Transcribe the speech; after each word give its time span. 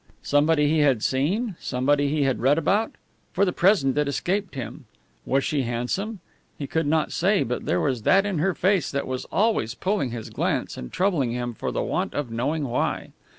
Somebody 0.23 0.67
he 0.67 0.79
had 0.79 1.03
seen, 1.03 1.55
somebody 1.59 2.07
he 2.09 2.23
had 2.23 2.39
read 2.39 2.57
about? 2.57 2.93
For 3.33 3.45
the 3.45 3.53
present 3.53 3.95
it 3.99 4.07
escaped 4.07 4.55
him. 4.55 4.85
Was 5.27 5.43
she 5.43 5.61
handsome? 5.61 6.21
He 6.57 6.65
could 6.65 6.87
not 6.87 7.11
say; 7.11 7.43
but 7.43 7.65
there 7.67 7.79
was 7.79 8.01
that 8.01 8.25
in 8.25 8.39
her 8.39 8.55
face 8.55 8.89
that 8.89 9.05
was 9.05 9.25
always 9.25 9.75
pulling 9.75 10.09
his 10.09 10.31
glance 10.31 10.75
and 10.75 10.91
troubling 10.91 11.33
him 11.33 11.53
for 11.53 11.71
the 11.71 11.83
want 11.83 12.15
of 12.15 12.31
knowing 12.31 12.63
why. 12.63 13.11